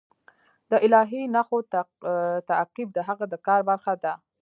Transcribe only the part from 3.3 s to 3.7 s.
کار